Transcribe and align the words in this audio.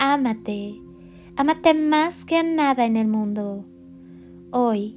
ámate, 0.00 0.80
ámate 1.36 1.74
más 1.74 2.24
que 2.24 2.38
a 2.38 2.42
nada 2.42 2.86
en 2.86 2.96
el 2.96 3.06
mundo. 3.06 3.66
Hoy 4.50 4.96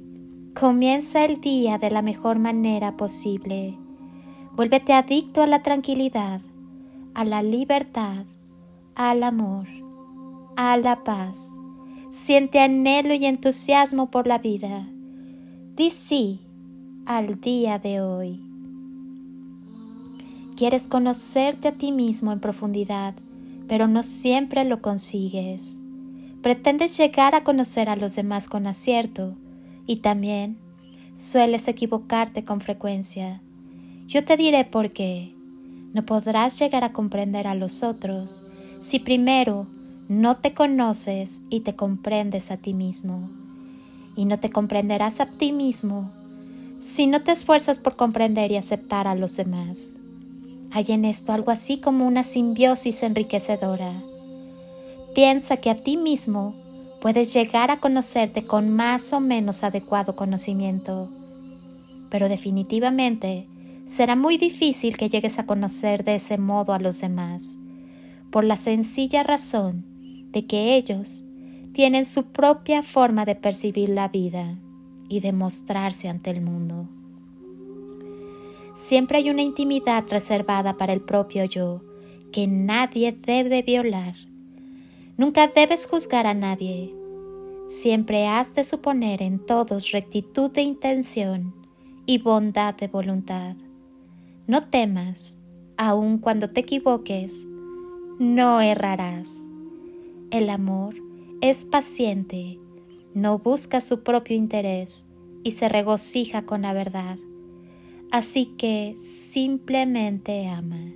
comienza 0.58 1.26
el 1.26 1.42
día 1.42 1.76
de 1.76 1.90
la 1.90 2.00
mejor 2.00 2.38
manera 2.38 2.96
posible. 2.96 3.76
Vuélvete 4.56 4.94
adicto 4.94 5.42
a 5.42 5.46
la 5.46 5.62
tranquilidad, 5.62 6.40
a 7.12 7.24
la 7.26 7.42
libertad, 7.42 8.24
al 8.94 9.24
amor, 9.24 9.66
a 10.56 10.74
la 10.78 11.04
paz. 11.04 11.54
Siente 12.08 12.60
anhelo 12.60 13.12
y 13.12 13.26
entusiasmo 13.26 14.10
por 14.10 14.26
la 14.26 14.38
vida. 14.38 14.88
Di 15.76 15.90
sí 15.90 16.40
al 17.04 17.42
día 17.42 17.78
de 17.78 18.00
hoy. 18.00 18.40
¿Quieres 20.56 20.88
conocerte 20.88 21.68
a 21.68 21.72
ti 21.72 21.92
mismo 21.92 22.32
en 22.32 22.40
profundidad? 22.40 23.14
Pero 23.68 23.88
no 23.88 24.02
siempre 24.02 24.64
lo 24.64 24.80
consigues. 24.82 25.78
Pretendes 26.42 26.98
llegar 26.98 27.34
a 27.34 27.44
conocer 27.44 27.88
a 27.88 27.96
los 27.96 28.16
demás 28.16 28.48
con 28.48 28.66
acierto 28.66 29.34
y 29.86 29.96
también 29.96 30.58
sueles 31.14 31.68
equivocarte 31.68 32.44
con 32.44 32.60
frecuencia. 32.60 33.40
Yo 34.06 34.24
te 34.24 34.36
diré 34.36 34.64
por 34.64 34.92
qué. 34.92 35.34
No 35.94 36.04
podrás 36.04 36.58
llegar 36.58 36.84
a 36.84 36.92
comprender 36.92 37.46
a 37.46 37.54
los 37.54 37.82
otros 37.82 38.42
si 38.80 38.98
primero 38.98 39.66
no 40.08 40.36
te 40.36 40.52
conoces 40.52 41.42
y 41.48 41.60
te 41.60 41.74
comprendes 41.74 42.50
a 42.50 42.58
ti 42.58 42.74
mismo. 42.74 43.30
Y 44.16 44.26
no 44.26 44.38
te 44.38 44.50
comprenderás 44.50 45.20
a 45.20 45.26
ti 45.26 45.52
mismo 45.52 46.12
si 46.78 47.06
no 47.06 47.22
te 47.22 47.32
esfuerzas 47.32 47.78
por 47.78 47.96
comprender 47.96 48.52
y 48.52 48.56
aceptar 48.56 49.06
a 49.06 49.14
los 49.14 49.36
demás. 49.36 49.94
Hay 50.76 50.86
en 50.88 51.04
esto 51.04 51.32
algo 51.32 51.52
así 51.52 51.78
como 51.78 52.04
una 52.04 52.24
simbiosis 52.24 53.04
enriquecedora. 53.04 53.92
Piensa 55.14 55.58
que 55.58 55.70
a 55.70 55.76
ti 55.76 55.96
mismo 55.96 56.52
puedes 57.00 57.32
llegar 57.32 57.70
a 57.70 57.78
conocerte 57.78 58.44
con 58.44 58.70
más 58.70 59.12
o 59.12 59.20
menos 59.20 59.62
adecuado 59.62 60.16
conocimiento, 60.16 61.08
pero 62.10 62.28
definitivamente 62.28 63.46
será 63.86 64.16
muy 64.16 64.36
difícil 64.36 64.96
que 64.96 65.08
llegues 65.08 65.38
a 65.38 65.46
conocer 65.46 66.02
de 66.02 66.16
ese 66.16 66.38
modo 66.38 66.72
a 66.72 66.80
los 66.80 67.00
demás, 67.00 67.56
por 68.32 68.42
la 68.42 68.56
sencilla 68.56 69.22
razón 69.22 69.84
de 70.32 70.44
que 70.44 70.74
ellos 70.74 71.22
tienen 71.72 72.04
su 72.04 72.24
propia 72.24 72.82
forma 72.82 73.24
de 73.24 73.36
percibir 73.36 73.90
la 73.90 74.08
vida 74.08 74.58
y 75.08 75.20
de 75.20 75.32
mostrarse 75.32 76.08
ante 76.08 76.30
el 76.30 76.40
mundo. 76.40 76.88
Siempre 78.74 79.18
hay 79.18 79.30
una 79.30 79.42
intimidad 79.42 80.02
reservada 80.10 80.76
para 80.76 80.92
el 80.92 81.00
propio 81.00 81.44
yo 81.44 81.80
que 82.32 82.48
nadie 82.48 83.12
debe 83.12 83.62
violar. 83.62 84.16
Nunca 85.16 85.46
debes 85.46 85.86
juzgar 85.86 86.26
a 86.26 86.34
nadie. 86.34 86.92
Siempre 87.68 88.26
has 88.26 88.52
de 88.56 88.64
suponer 88.64 89.22
en 89.22 89.38
todos 89.38 89.92
rectitud 89.92 90.50
de 90.50 90.62
intención 90.62 91.54
y 92.04 92.18
bondad 92.18 92.74
de 92.74 92.88
voluntad. 92.88 93.54
No 94.48 94.68
temas, 94.68 95.38
aun 95.76 96.18
cuando 96.18 96.50
te 96.50 96.62
equivoques, 96.62 97.46
no 98.18 98.60
errarás. 98.60 99.40
El 100.32 100.50
amor 100.50 100.96
es 101.40 101.64
paciente, 101.64 102.58
no 103.14 103.38
busca 103.38 103.80
su 103.80 104.02
propio 104.02 104.36
interés 104.36 105.06
y 105.44 105.52
se 105.52 105.68
regocija 105.68 106.44
con 106.44 106.62
la 106.62 106.72
verdad. 106.72 107.18
Así 108.10 108.46
que 108.56 108.94
simplemente 108.96 110.48
ama. 110.48 110.92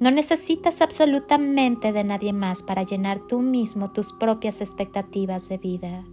No 0.00 0.12
necesitas 0.12 0.80
absolutamente 0.80 1.92
de 1.92 2.04
nadie 2.04 2.32
más 2.32 2.62
para 2.62 2.84
llenar 2.84 3.26
tú 3.26 3.40
mismo 3.40 3.92
tus 3.92 4.12
propias 4.12 4.60
expectativas 4.60 5.48
de 5.48 5.58
vida. 5.58 6.04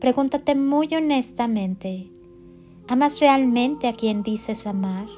Pregúntate 0.00 0.54
muy 0.54 0.88
honestamente, 0.94 2.10
¿amas 2.88 3.20
realmente 3.20 3.88
a 3.88 3.92
quien 3.92 4.22
dices 4.22 4.66
amar? 4.66 5.08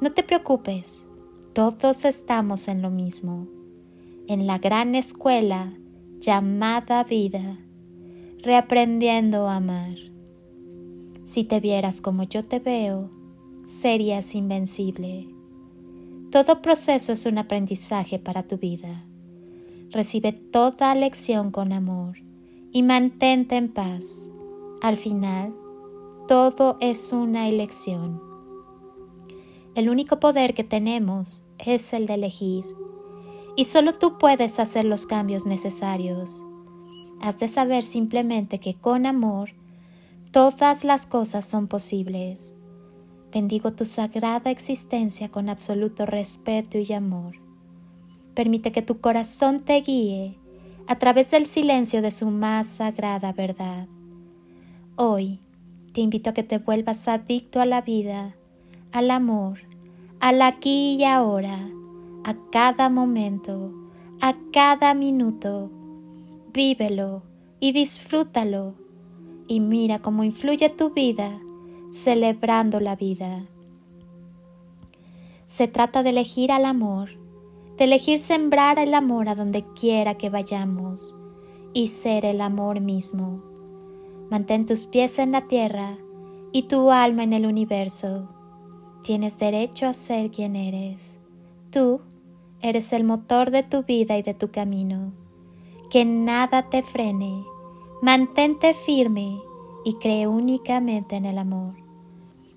No 0.00 0.10
te 0.10 0.22
preocupes, 0.22 1.04
todos 1.52 2.04
estamos 2.04 2.68
en 2.68 2.80
lo 2.80 2.90
mismo, 2.90 3.48
en 4.28 4.46
la 4.46 4.58
gran 4.58 4.94
escuela 4.94 5.72
llamada 6.20 7.04
vida, 7.04 7.58
reaprendiendo 8.38 9.48
a 9.48 9.56
amar. 9.56 10.11
Si 11.32 11.44
te 11.44 11.60
vieras 11.60 12.02
como 12.02 12.24
yo 12.24 12.44
te 12.44 12.58
veo, 12.58 13.08
serías 13.64 14.34
invencible. 14.34 15.30
Todo 16.30 16.60
proceso 16.60 17.14
es 17.14 17.24
un 17.24 17.38
aprendizaje 17.38 18.18
para 18.18 18.46
tu 18.46 18.58
vida. 18.58 19.06
Recibe 19.88 20.32
toda 20.32 20.94
lección 20.94 21.50
con 21.50 21.72
amor 21.72 22.18
y 22.70 22.82
mantente 22.82 23.56
en 23.56 23.72
paz. 23.72 24.28
Al 24.82 24.98
final, 24.98 25.54
todo 26.28 26.76
es 26.80 27.14
una 27.14 27.48
elección. 27.48 28.20
El 29.74 29.88
único 29.88 30.20
poder 30.20 30.52
que 30.52 30.64
tenemos 30.64 31.44
es 31.58 31.94
el 31.94 32.04
de 32.04 32.12
elegir 32.12 32.66
y 33.56 33.64
solo 33.64 33.94
tú 33.94 34.18
puedes 34.18 34.60
hacer 34.60 34.84
los 34.84 35.06
cambios 35.06 35.46
necesarios. 35.46 36.42
Has 37.22 37.38
de 37.38 37.48
saber 37.48 37.84
simplemente 37.84 38.60
que 38.60 38.74
con 38.74 39.06
amor 39.06 39.61
Todas 40.32 40.82
las 40.84 41.04
cosas 41.04 41.44
son 41.44 41.68
posibles. 41.68 42.54
Bendigo 43.34 43.74
tu 43.74 43.84
sagrada 43.84 44.50
existencia 44.50 45.28
con 45.28 45.50
absoluto 45.50 46.06
respeto 46.06 46.78
y 46.78 46.90
amor. 46.94 47.34
Permite 48.32 48.72
que 48.72 48.80
tu 48.80 48.98
corazón 48.98 49.60
te 49.60 49.82
guíe 49.82 50.38
a 50.86 50.98
través 50.98 51.32
del 51.32 51.44
silencio 51.44 52.00
de 52.00 52.10
su 52.10 52.30
más 52.30 52.66
sagrada 52.66 53.34
verdad. 53.34 53.88
Hoy 54.96 55.38
te 55.92 56.00
invito 56.00 56.30
a 56.30 56.32
que 56.32 56.42
te 56.42 56.56
vuelvas 56.56 57.08
adicto 57.08 57.60
a 57.60 57.66
la 57.66 57.82
vida, 57.82 58.34
al 58.90 59.10
amor, 59.10 59.58
al 60.18 60.40
aquí 60.40 60.94
y 60.94 61.04
ahora, 61.04 61.58
a 62.24 62.34
cada 62.50 62.88
momento, 62.88 63.70
a 64.22 64.34
cada 64.50 64.94
minuto. 64.94 65.70
Vívelo 66.54 67.22
y 67.60 67.72
disfrútalo 67.72 68.76
y 69.46 69.60
mira 69.60 70.00
cómo 70.00 70.24
influye 70.24 70.68
tu 70.70 70.90
vida 70.90 71.40
celebrando 71.92 72.80
la 72.80 72.96
vida. 72.96 73.44
Se 75.46 75.68
trata 75.68 76.02
de 76.02 76.10
elegir 76.10 76.50
al 76.50 76.64
amor, 76.64 77.10
de 77.76 77.84
elegir 77.84 78.18
sembrar 78.18 78.78
el 78.78 78.94
amor 78.94 79.28
a 79.28 79.34
donde 79.34 79.64
quiera 79.74 80.16
que 80.16 80.30
vayamos 80.30 81.14
y 81.74 81.88
ser 81.88 82.24
el 82.24 82.40
amor 82.40 82.80
mismo. 82.80 83.42
Mantén 84.30 84.64
tus 84.64 84.86
pies 84.86 85.18
en 85.18 85.32
la 85.32 85.42
tierra 85.42 85.98
y 86.52 86.62
tu 86.64 86.90
alma 86.90 87.24
en 87.24 87.34
el 87.34 87.44
universo. 87.44 88.28
Tienes 89.02 89.38
derecho 89.38 89.86
a 89.86 89.92
ser 89.92 90.30
quien 90.30 90.56
eres. 90.56 91.18
Tú 91.70 92.00
eres 92.62 92.92
el 92.94 93.04
motor 93.04 93.50
de 93.50 93.62
tu 93.62 93.82
vida 93.82 94.16
y 94.16 94.22
de 94.22 94.32
tu 94.32 94.50
camino. 94.50 95.12
Que 95.90 96.06
nada 96.06 96.70
te 96.70 96.82
frene. 96.82 97.44
Mantente 98.02 98.74
firme 98.74 99.40
y 99.84 99.92
cree 99.92 100.26
únicamente 100.26 101.14
en 101.14 101.24
el 101.24 101.38
amor. 101.38 101.76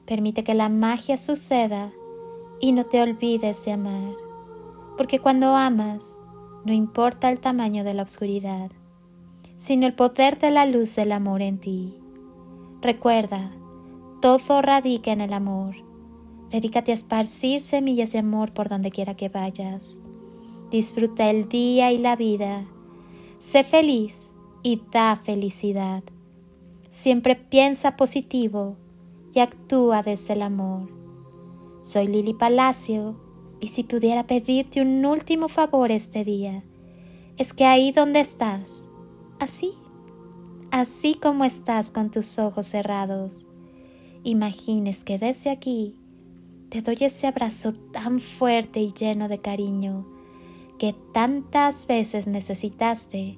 Permite 0.08 0.44
que 0.44 0.56
la 0.56 0.70
magia 0.70 1.18
suceda 1.18 1.94
y 2.60 2.72
no 2.72 2.88
te 2.88 3.00
olvides 3.00 3.64
de 3.64 3.74
amar. 3.74 4.16
Porque 4.98 5.20
cuando 5.20 5.56
amas, 5.56 6.18
no 6.66 6.74
importa 6.74 7.30
el 7.30 7.40
tamaño 7.42 7.84
de 7.84 7.94
la 7.94 8.02
oscuridad, 8.02 8.72
sino 9.56 9.86
el 9.86 9.94
poder 9.94 10.40
de 10.40 10.50
la 10.50 10.66
luz 10.66 10.96
del 10.96 11.12
amor 11.12 11.44
en 11.44 11.60
ti. 11.60 11.94
Recuerda, 12.82 13.52
todo 14.24 14.64
radica 14.64 15.12
en 15.12 15.22
el 15.22 15.32
amor. 15.32 15.76
Dedícate 16.50 16.90
a 16.90 16.96
esparcir 16.96 17.62
semillas 17.62 18.14
de 18.14 18.18
amor 18.18 18.52
por 18.52 18.68
donde 18.68 18.90
quiera 18.90 19.14
que 19.14 19.30
vayas. 19.30 20.00
Disfruta 20.72 21.30
el 21.30 21.48
día 21.50 21.92
y 21.92 22.00
la 22.00 22.16
vida. 22.16 22.66
Sé 23.38 23.64
feliz 23.64 24.32
y 24.66 24.82
da 24.92 25.16
felicidad. 25.16 26.04
Siempre 26.90 27.36
piensa 27.36 27.96
positivo 27.96 28.78
y 29.32 29.40
actúa 29.40 30.02
desde 30.02 30.34
el 30.34 30.42
amor. 30.42 30.90
Soy 31.84 32.08
Lili 32.08 32.34
Palacio 32.34 33.16
y 33.60 33.68
si 33.68 33.84
pudiera 33.84 34.26
pedirte 34.26 34.82
un 34.82 35.06
último 35.06 35.50
favor 35.50 35.92
este 35.92 36.26
día, 36.26 36.64
es 37.38 37.54
que 37.54 37.66
ahí 37.66 37.92
donde 37.92 38.22
estás, 38.22 38.84
así, 39.38 39.74
así 40.72 41.14
como 41.14 41.46
estás 41.46 41.92
con 41.92 42.10
tus 42.10 42.40
ojos 42.40 42.66
cerrados, 42.66 43.46
imagines 44.24 45.04
que 45.04 45.20
desde 45.20 45.52
aquí 45.52 45.94
te 46.70 46.82
doy 46.82 46.98
ese 47.02 47.28
abrazo 47.28 47.74
tan 47.94 48.20
fuerte 48.20 48.80
y 48.80 48.92
lleno 48.92 49.28
de 49.28 49.38
cariño 49.38 50.08
que 50.80 50.96
tantas 51.14 51.86
veces 51.86 52.26
necesitaste 52.26 53.38